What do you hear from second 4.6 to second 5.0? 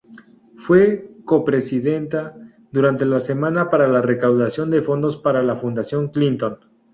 de